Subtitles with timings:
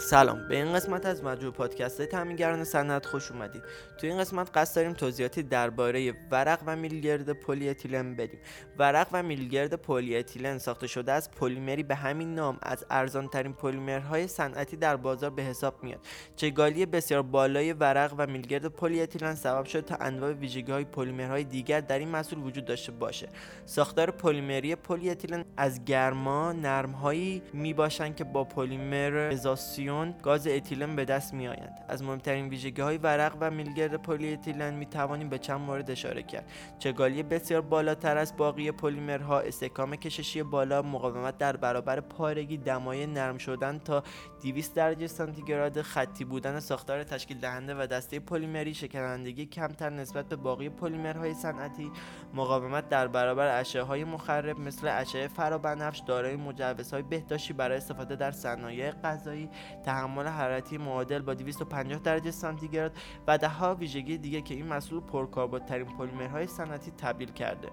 [0.00, 0.48] سلام.
[0.48, 3.62] به این قسمت از مجموع پادکست تامینگران صنعت خوش اومدید.
[4.00, 8.40] تو این قسمت قصد داریم توضیحاتی درباره ورق و میلگرد پلی اتیلن بدیم.
[8.78, 13.52] ورق و میلگرد پلی اتیلن ساخته شده از پلیمری به همین نام از ارزان ترین
[13.52, 16.00] پلیمرهای صنعتی در بازار به حساب میاد.
[16.36, 21.44] چگالی بسیار بالای ورق و میلگرد پلی اتیلن سبب شد تا انواع ویژگی های پلیمرهای
[21.44, 23.28] دیگر در این محصول وجود داشته باشه.
[23.64, 29.34] ساختار پلیمری پلی اتیلن از گرما نرمهایی می باشند که با پلیمر
[30.22, 34.74] گاز اتیلن به دست می آیند از مهمترین ویژگی های ورق و میلگرد پلی اتیلن
[34.74, 36.50] می توانیم به چند مورد اشاره کرد.
[36.78, 43.38] چگالی بسیار بالاتر از باقی پلیمرها استحکام کششی بالا مقاومت در برابر پارگی دمای نرم
[43.38, 44.02] شدن تا
[44.42, 50.36] 200 درجه سانتیگراد خطی بودن ساختار تشکیل دهنده و دسته پلیمری شکنندگی کمتر نسبت به
[50.36, 51.90] باقی پلیمرهای صنعتی.
[52.34, 58.30] مقاومت در برابر اشعه های مخرب مثل اشعه فرابنفش دارای مجوزهای بهداشتی برای استفاده در
[58.30, 59.50] صنایع غذایی
[59.84, 62.92] تحمل حرارتی معادل با 250 درجه سانتیگراد
[63.26, 67.68] و دهها ویژگی دیگه که این مسئول پرکاربردترین پلیمرهای صنعتی تبدیل کرده.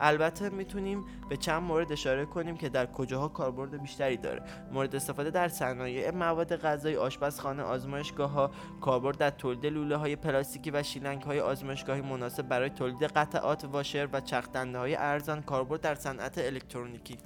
[0.00, 4.42] البته می‌تونیم به چند مورد اشاره کنیم که در کجاها کاربرد بیشتری داره.
[4.72, 10.70] مورد استفاده در صنایع مواد غذایی آشپزخانه آزمایشگاه ها کاربرد در تولید لوله های پلاستیکی
[10.70, 15.94] و شیلنگ های آزمایشگاهی مناسب برای تولید قطعات واشر و چرخ های ارزان کاربرد در
[15.94, 17.18] صنعت الکترونیکی.